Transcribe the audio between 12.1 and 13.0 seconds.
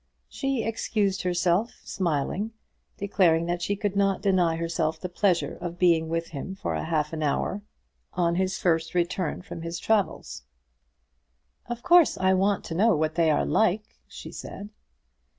I want to know